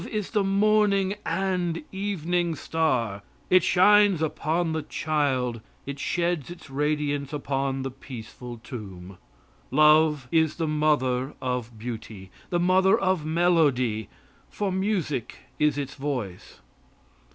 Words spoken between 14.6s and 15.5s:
music